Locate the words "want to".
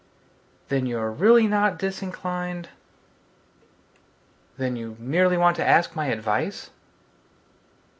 5.37-5.63